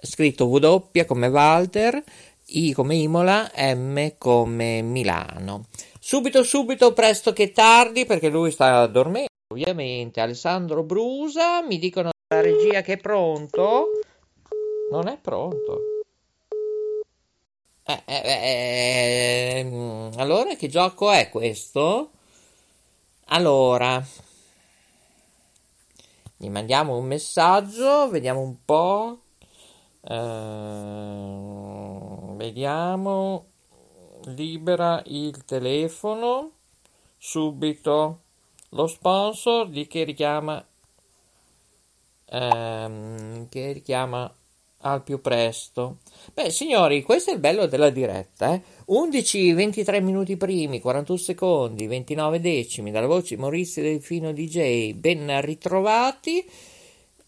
[0.00, 2.00] scritto W come Walter,
[2.44, 5.64] I come Imola, M come Milano.
[5.98, 10.20] Subito, subito, presto che tardi, perché lui sta dormendo, ovviamente.
[10.20, 13.88] Alessandro Brusa, mi dicono la regia che è pronto.
[14.90, 15.80] Non è pronto.
[17.82, 22.10] Eh, eh, eh, mm, allora, che gioco è questo?
[23.26, 24.04] Allora,
[26.36, 29.20] gli mandiamo un messaggio, vediamo un po'.
[30.02, 30.36] Uh,
[32.36, 33.46] vediamo.
[34.26, 36.52] Libera il telefono.
[37.18, 38.20] Subito.
[38.70, 40.64] Lo sponsor di che richiama.
[42.28, 44.32] Um, che richiama
[44.80, 45.98] al più presto.
[46.32, 48.62] Beh, signori, questo è il bello della diretta, eh?
[48.86, 56.44] 11, 23 minuti primi, 41 secondi, 29 decimi, dalla voce Maurizio Delfino DJ, ben ritrovati.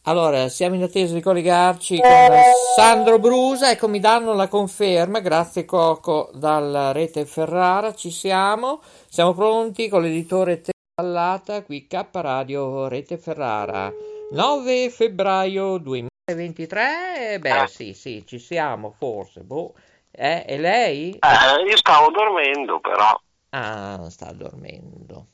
[0.02, 2.36] Allora, siamo in attesa di collegarci con
[2.76, 8.80] Sandro Brusa, ecco mi danno la conferma, grazie Coco dalla rete Ferrara, ci siamo,
[9.10, 10.62] siamo pronti con l'editore
[10.94, 13.92] Tellata qui K Radio Rete Ferrara,
[14.32, 16.07] 9 febbraio 2000.
[16.34, 17.38] 23?
[17.40, 17.66] Beh, eh.
[17.66, 19.42] sì, sì, ci siamo forse.
[19.42, 19.74] Boh.
[20.10, 21.18] Eh, e lei?
[21.18, 23.18] Eh, io stavo dormendo, però.
[23.50, 25.28] Ah, sta dormendo.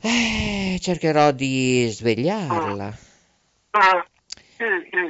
[0.00, 2.98] Eh, cercherò di svegliarla.
[3.76, 4.00] Mm.
[4.64, 5.08] Mm.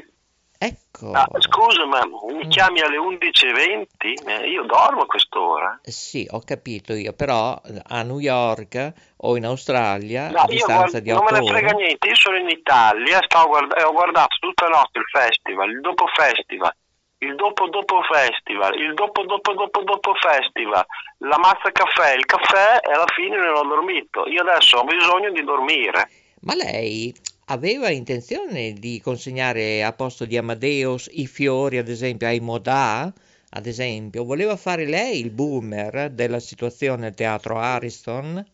[0.92, 1.10] Ecco.
[1.12, 4.26] Ah, scusa, ma mi chiami alle 11.20?
[4.26, 5.80] Eh, io dormo a quest'ora.
[5.82, 11.04] Sì, ho capito io, però a New York o in Australia, no, a distanza guard-
[11.04, 14.36] di 8 Non me ne frega niente, io sono in Italia guard- e ho guardato
[14.38, 16.74] tutta la notte il festival, il dopo festival,
[17.18, 20.84] il dopo dopo festival, il dopo dopo dopo dopo festival,
[21.18, 24.26] la mazza caffè, il caffè e alla fine non ho dormito.
[24.26, 26.10] Io adesso ho bisogno di dormire.
[26.40, 27.14] Ma lei
[27.46, 33.12] aveva intenzione di consegnare a posto di Amadeus i fiori, ad esempio, ai Modà?
[33.54, 38.44] Ad esempio, voleva fare lei il boomer della situazione al teatro Ariston?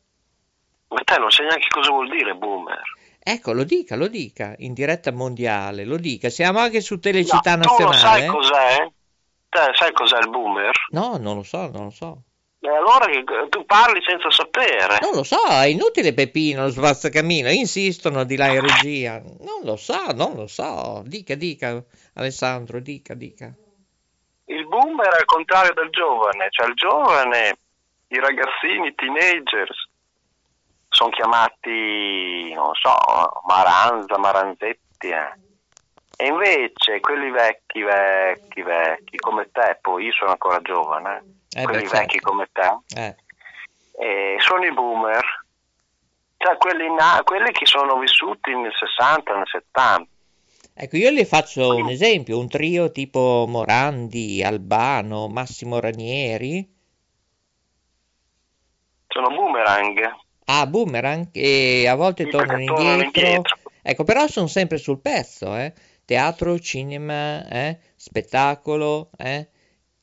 [0.88, 2.82] Ma te non sai neanche cosa vuol dire boomer.
[3.20, 6.30] Ecco, lo dica, lo dica, in diretta mondiale, lo dica.
[6.30, 8.26] Siamo anche su Telecittà no, Nazionale.
[8.26, 8.92] Tu lo sai cos'è?
[9.50, 10.72] Te sai cos'è il boomer?
[10.90, 12.22] No, non lo so, non lo so.
[12.60, 13.06] E allora
[13.48, 14.98] tu parli senza sapere.
[15.00, 19.22] Non lo so, è inutile Peppino, svazzacamino, insistono di là in regia.
[19.40, 21.02] Non lo so, non lo so.
[21.06, 21.80] Dica, dica,
[22.14, 23.52] Alessandro, dica, dica.
[24.46, 27.58] Il boomer è il contrario del giovane, cioè il giovane,
[28.08, 29.88] i ragazzini, i teenagers,
[30.88, 32.96] sono chiamati, non so,
[33.46, 35.46] Maranza, Maranzetti, eh.
[36.16, 41.82] E invece quelli vecchi, vecchi, vecchi, come te, poi io sono ancora giovane, eh quelli
[41.84, 42.30] beh, vecchi certo.
[42.30, 43.16] come te, eh.
[44.00, 45.24] Eh, sono i boomer,
[46.36, 50.08] cioè quelli, na- quelli che sono vissuti nel 60, nel 70.
[50.80, 56.76] Ecco, io le faccio un esempio, un trio tipo Morandi, Albano, Massimo Ranieri.
[59.08, 60.16] Sono boomerang.
[60.44, 63.02] Ah, boomerang, e a volte tornano indietro.
[63.02, 63.58] indietro.
[63.82, 65.72] Ecco, però sono sempre sul pezzo, eh
[66.08, 67.78] teatro, cinema, eh?
[67.94, 69.10] spettacolo.
[69.18, 69.46] Eh?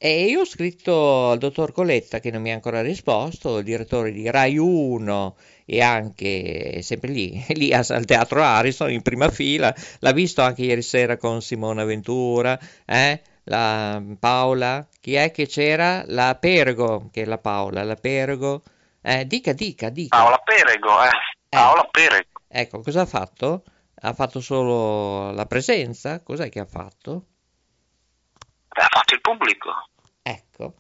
[0.06, 4.12] E io ho scritto al dottor Coletta, che non mi ha ancora risposto, il direttore
[4.12, 5.36] di Rai 1
[5.66, 10.84] e anche sempre lì, lì al teatro Arison in prima fila, l'ha visto anche ieri
[10.84, 12.56] sera con Simona Ventura,
[12.86, 13.20] eh?
[13.46, 16.04] la Paola, chi è che c'era?
[16.06, 18.62] La Perego, che è la Paola, la Perego.
[19.02, 20.16] Eh, dica, dica, dica.
[20.16, 21.10] Paola Perego, eh.
[21.50, 21.90] Paola eh.
[21.90, 22.42] Perego.
[22.48, 23.64] Ecco, cosa ha fatto?
[24.02, 26.22] Ha fatto solo la presenza?
[26.22, 27.26] Cos'è che ha fatto?
[28.70, 29.74] Ha fatto il pubblico.
[30.28, 30.74] Ecco,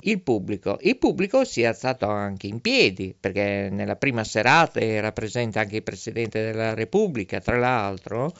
[0.00, 0.76] il pubblico.
[0.82, 5.76] Il pubblico si è alzato anche in piedi, perché nella prima serata era presente anche
[5.76, 8.30] il Presidente della Repubblica, tra l'altro,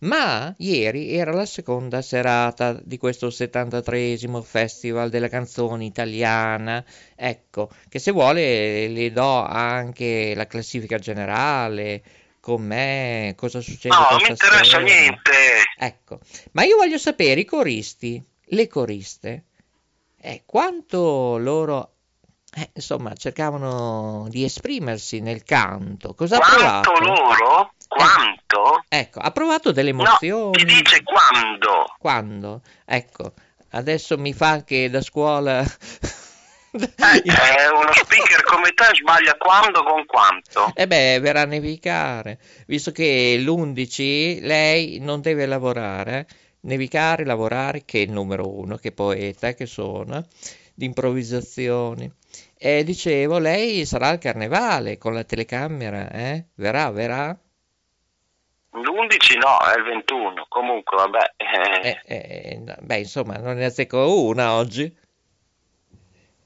[0.00, 6.84] ma ieri era la seconda serata di questo 73 Festival della canzone italiana.
[7.16, 12.02] Ecco, che se vuole le do anche la classifica generale,
[12.40, 13.94] con me, cosa succede.
[13.94, 14.82] No, non mi interessa sera.
[14.82, 15.32] niente.
[15.78, 16.20] Ecco,
[16.52, 19.44] ma io voglio sapere i coristi, le coriste,
[20.22, 21.92] eh, quanto loro
[22.54, 26.14] eh, insomma, cercavano di esprimersi nel canto.
[26.14, 27.04] Cosa quanto ha provato?
[27.04, 27.72] loro?
[27.88, 28.84] Quanto?
[28.88, 30.44] Eh, ecco, ha provato delle emozioni.
[30.44, 31.94] No, ti dice quando.
[31.98, 32.62] Quando?
[32.84, 33.32] Ecco,
[33.70, 35.64] adesso mi fa che da scuola...
[36.74, 40.72] Eh, uno speaker come te sbaglia quando con quanto.
[40.74, 46.26] E eh beh, verrà a nevicare, visto che l'11 lei non deve lavorare,
[46.62, 50.26] nevicare, lavorare, che è il numero uno, che poeta che sono,
[50.74, 52.10] di improvvisazioni.
[52.56, 56.46] E dicevo, lei sarà al carnevale con la telecamera, eh?
[56.54, 57.38] Verrà, verrà?
[58.74, 61.34] L'11 no, è il 21, comunque vabbè.
[61.82, 64.96] Eh, eh, beh, insomma, non ne azzecco una oggi.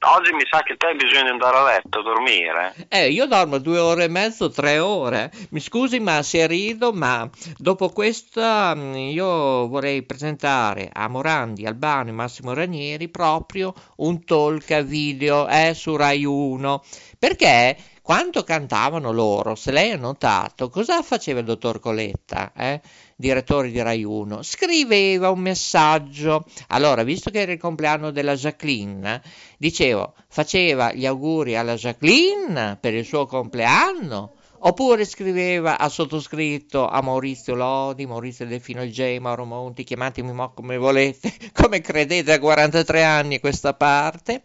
[0.08, 2.74] Oggi mi sa che te di andare a letto, a dormire.
[2.88, 5.32] Eh, io dormo due ore e mezzo, tre ore.
[5.50, 12.10] Mi scusi, ma se rido, ma dopo questa mm, io vorrei presentare a Morandi, Albano
[12.10, 16.82] e Massimo Ranieri proprio un talk video eh, su Rai 1.
[17.26, 22.52] Perché quando cantavano loro, se lei ha notato, cosa faceva il dottor Coletta?
[22.54, 22.80] Eh?
[23.16, 26.44] direttore di Rai 1, scriveva un messaggio.
[26.68, 29.20] Allora, visto che era il compleanno della Jacqueline,
[29.58, 34.34] dicevo, faceva gli auguri alla Jacqueline per il suo compleanno.
[34.60, 40.76] Oppure scriveva a sottoscritto a Maurizio Lodi, Maurizio Delfino J, Mauro Monti, chiamatemi mo come
[40.76, 44.44] volete, come credete a 43 anni questa parte.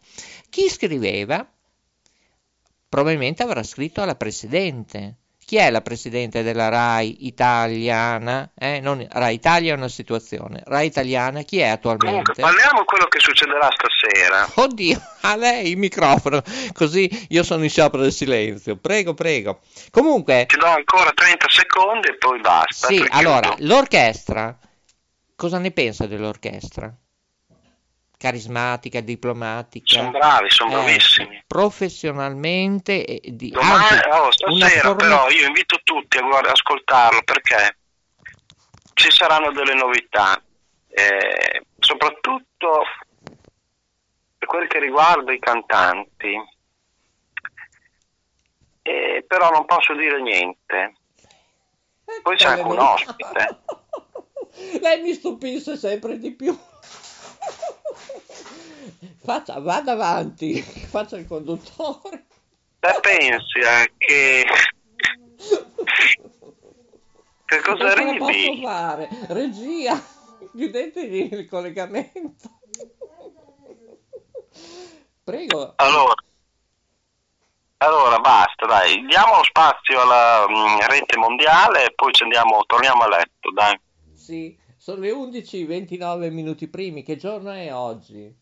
[0.49, 1.47] Chi scriveva?
[2.91, 5.15] Probabilmente avrà scritto alla Presidente
[5.51, 8.51] chi è la presidente della RAI italiana?
[8.57, 8.79] Eh?
[8.79, 10.61] Non, RAI Italia è una situazione.
[10.65, 12.33] RAI italiana chi è attualmente?
[12.33, 14.47] Comunque, parliamo quello che succederà stasera.
[14.55, 16.41] Oddio, a lei il microfono,
[16.71, 18.77] così io sono in sciopero del silenzio.
[18.77, 19.59] Prego, prego.
[19.89, 20.45] Comunque...
[20.47, 22.87] Ti do ancora 30 secondi e poi basta.
[22.87, 24.57] Sì, allora, l'orchestra,
[25.35, 26.95] cosa ne pensa dell'orchestra?
[28.21, 29.97] Carismatica, diplomatica.
[29.97, 31.43] Sono bravi, sono eh, bravissimi.
[31.47, 33.03] Professionalmente.
[33.03, 34.95] E di, Domani, anzi, oh, stasera forma...
[34.95, 37.77] però io invito tutti a guarda, ascoltarlo perché
[38.93, 40.39] ci saranno delle novità,
[40.89, 42.83] eh, soprattutto
[44.37, 46.35] per quel che riguarda i cantanti.
[48.83, 50.93] Eh, però non posso dire niente.
[52.21, 53.61] Poi c'è anche un ospite.
[54.79, 56.55] Lei mi stupisce sempre di più.
[59.23, 60.59] Faccia, vada avanti,
[60.89, 62.25] faccia il conduttore.
[62.79, 63.59] Te pensi
[63.97, 64.45] che...
[67.45, 68.17] che cosa ridi?
[68.17, 69.09] posso fare?
[69.27, 70.01] Regia,
[70.51, 72.49] chiudetegli il collegamento.
[75.23, 75.73] Prego.
[75.75, 76.13] Allora,
[77.77, 83.03] allora basta, dai, diamo spazio alla mh, mm, rete mondiale e poi ci andiamo, torniamo
[83.03, 83.79] a letto, dai.
[84.15, 88.40] Sì, sono le 11.29 minuti primi, che giorno è oggi?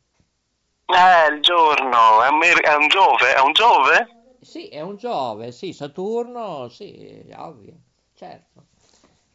[0.92, 4.36] Eh, il giorno, è un, è un Giove, è un Giove?
[4.42, 7.74] Sì, è un Giove, sì, Saturno, sì, ovvio,
[8.16, 8.64] certo.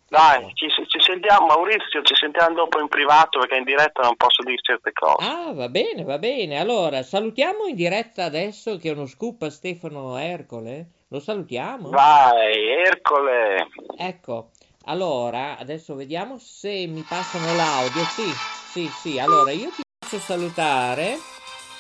[0.09, 4.43] Dai, ci, ci, sentiamo, Maurizio, ci sentiamo dopo in privato perché in diretta non posso
[4.43, 5.27] dire certe cose.
[5.27, 6.59] Ah, va bene, va bene.
[6.59, 10.91] Allora, salutiamo in diretta adesso che è uno scoop a Stefano Ercole.
[11.09, 11.91] Lo salutiamo?
[11.91, 13.69] Vai, Ercole.
[13.97, 14.51] Ecco,
[14.85, 18.03] allora, adesso vediamo se mi passano l'audio.
[18.05, 18.31] Sì,
[18.71, 19.19] sì, sì.
[19.19, 21.17] Allora, io ti faccio salutare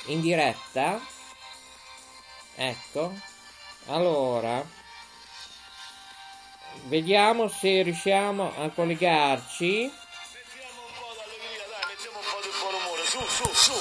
[0.06, 1.00] in diretta.
[2.56, 3.12] Ecco.
[3.86, 4.64] Allora
[6.84, 9.92] vediamo se riusciamo a collegarci.
[10.34, 11.64] Mettiamo un po' d'allegria
[12.64, 13.72] buon umore su su su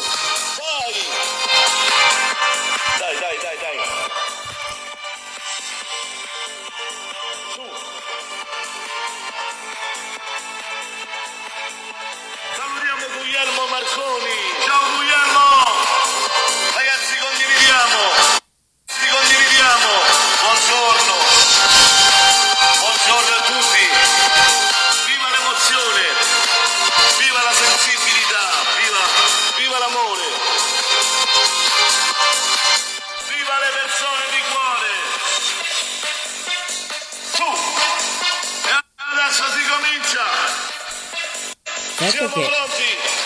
[2.99, 3.77] dai dai dai dai
[12.55, 14.42] salutiamo Guglielmo Marconi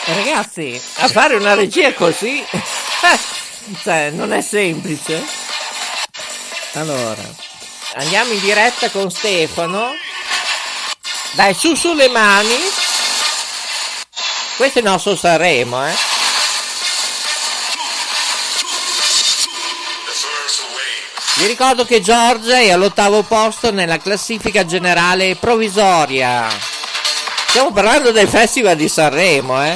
[0.06, 2.44] Ragazzi, a fare una regia così,
[3.84, 5.24] cioè, non è semplice.
[6.74, 7.24] Allora,
[7.96, 9.94] andiamo in diretta con Stefano.
[11.32, 12.56] Dai, su su le mani.
[14.56, 15.94] Questo è il nostro Sanremo, eh.
[21.38, 26.77] Vi ricordo che Giorgia è all'ottavo posto nella classifica generale provvisoria.
[27.50, 29.76] Stiamo parlando del Festival di Sanremo, eh.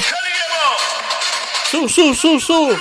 [1.65, 2.79] Su, su, su, su.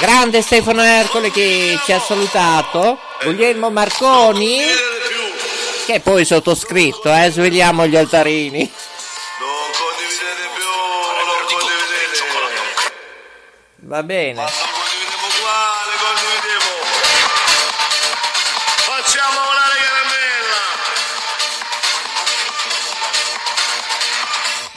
[0.00, 2.98] Grande Stefano Ercole che ci ha salutato.
[3.22, 4.58] Guglielmo Marconi,
[5.86, 7.30] che poi sottoscritto, eh.
[7.30, 8.58] Svegliamo gli altarini.
[9.38, 12.92] Non condividete più, non condividete.
[13.82, 14.61] Va bene.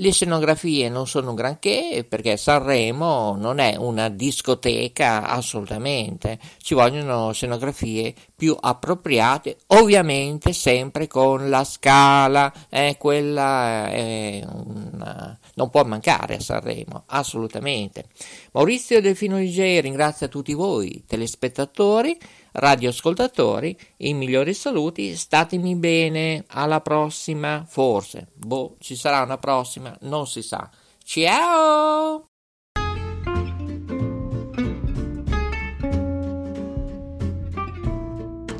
[0.00, 7.32] Le scenografie non sono un granché perché Sanremo non è una discoteca assolutamente, ci vogliono
[7.32, 16.36] scenografie più appropriate, ovviamente sempre con la scala, eh, quella è una, non può mancare
[16.36, 18.04] a Sanremo, assolutamente.
[18.52, 22.16] Maurizio Delfino DJ ringrazia tutti voi telespettatori,
[22.58, 30.26] radioascoltatori, i migliori saluti, statemi bene, alla prossima, forse, boh, ci sarà una prossima, non
[30.26, 30.68] si sa.
[31.04, 32.24] Ciao!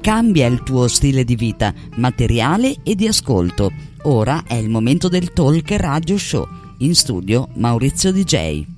[0.00, 3.70] Cambia il tuo stile di vita, materiale e di ascolto.
[4.04, 6.48] Ora è il momento del Talk Radio Show.
[6.78, 8.77] In studio Maurizio DJ.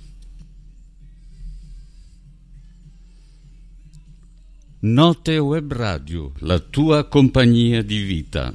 [4.83, 8.51] Note Web Radio, la tua compagnia di vita.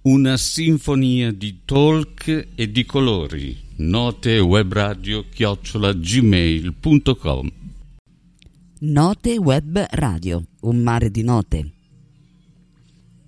[0.00, 3.54] Una sinfonia di talk e di colori.
[3.76, 7.50] Note Web Radio chiocciola gmail.com
[8.78, 11.72] Note Web Radio, un mare di note.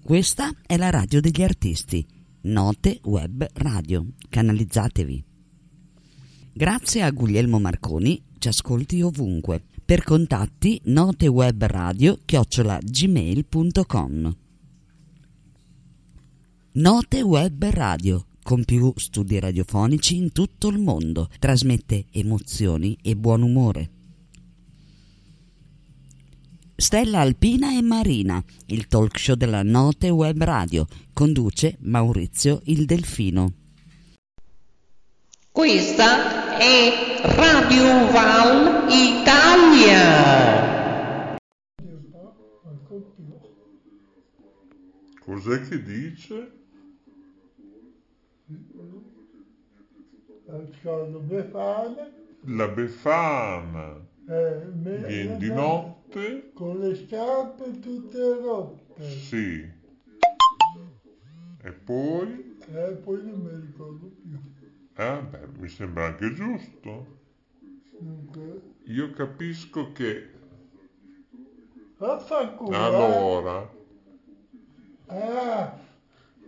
[0.02, 2.06] Questa è la radio degli artisti.
[2.44, 4.06] Note Web Radio.
[4.26, 5.22] Canalizzatevi.
[6.54, 9.64] Grazie a Guglielmo Marconi, ci ascolti ovunque.
[9.88, 14.36] Per contatti notewebradio chiocciola gmail.com
[16.72, 21.30] Note Web Radio con più studi radiofonici in tutto il mondo.
[21.38, 23.90] Trasmette emozioni e buon umore.
[26.76, 30.86] Stella Alpina e Marina, il talk show della Note Web Radio.
[31.14, 33.54] Conduce Maurizio il Delfino.
[35.50, 40.56] Questa è Radio Val Italia.
[45.20, 46.52] Cos'è che dice?
[50.46, 52.10] Ricordo Befana,
[52.46, 54.00] La Befana.
[54.26, 55.54] eh, me- Viene di no?
[55.54, 56.50] notte?
[56.54, 59.04] con le scarpe tutte rotte.
[59.10, 59.76] Sì.
[61.62, 62.56] E poi?
[62.72, 64.56] E poi non mi ricordo più.
[64.98, 67.06] Eh, beh, mi sembra anche giusto.
[68.86, 70.30] Io capisco che
[72.70, 72.74] eh.
[72.74, 73.68] allora,
[75.08, 75.72] Ah,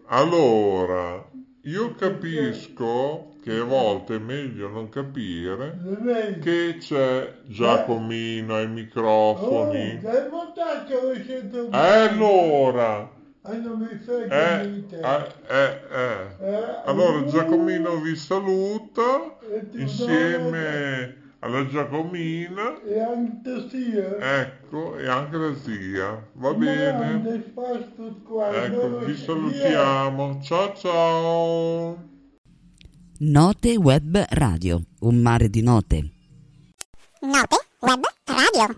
[0.09, 1.25] allora,
[1.63, 9.99] io capisco che a volte è meglio non capire che c'è Giacomino ai Oh, microfoni.
[10.01, 13.11] dai montaggio lo sento E allora,
[13.43, 16.37] Mi frega eh, eh, eh, eh.
[16.41, 19.39] Eh, Allora Giacomino vi saluta
[19.73, 24.41] insieme alla Giacomina, E anche sia.
[24.43, 26.29] ecco, e anche la zia.
[26.35, 27.53] Va Ma bene?
[28.53, 30.41] Ecco, vi salutiamo.
[30.43, 32.09] Ciao ciao.
[33.21, 36.11] Note Web Radio, un mare di note.
[37.21, 38.77] Note Web Radio.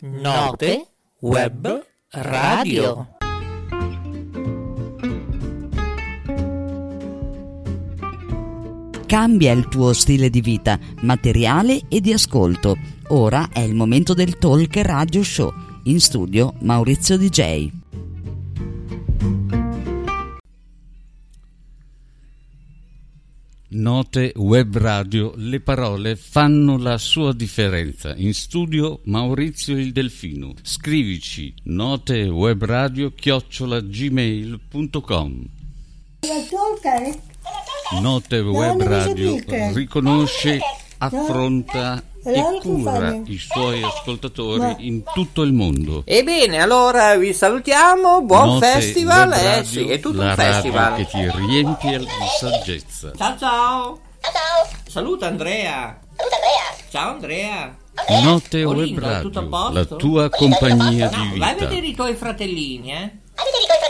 [0.00, 0.86] Note
[1.20, 3.13] Web Radio.
[9.06, 12.76] Cambia il tuo stile di vita, materiale e di ascolto.
[13.08, 15.52] Ora è il momento del Talk Radio Show.
[15.84, 17.70] In studio Maurizio DJ.
[23.76, 28.14] Note Web Radio, le parole fanno la sua differenza.
[28.16, 30.54] In studio Maurizio il Delfino.
[30.62, 35.48] Scrivici notewebradio chiocciolagmail.com
[38.00, 39.36] Note Web Radio
[39.72, 40.58] riconosce,
[40.98, 46.02] affronta e cura i suoi ascoltatori in tutto il mondo.
[46.06, 48.22] Ebbene, allora vi salutiamo.
[48.22, 49.28] Buon Note festival.
[49.28, 50.94] Web Eh Radio, sì, è tutto la un radio festival.
[50.96, 52.06] che ti riempie di
[52.40, 53.12] saggezza.
[53.16, 54.00] Ciao ciao.
[54.20, 54.78] Ciao.
[54.88, 56.00] Saluta Andrea.
[56.16, 56.88] Saluta Andrea.
[56.90, 57.76] Ciao Andrea.
[58.22, 61.66] Note Web Olinda, tutto a Radio, la tua compagnia di No, vai a vita.
[61.68, 63.18] vedere i tuoi fratellini, eh.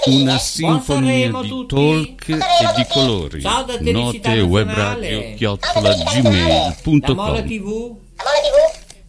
[0.07, 1.75] Una sinfonia di tutti.
[1.75, 2.39] talk e
[2.77, 3.41] di colori.
[3.41, 5.11] Da Note Web Nazionale.
[5.11, 7.11] Radio chiocciola Da Mola gmail.com TV.
[7.11, 7.97] Amola TV.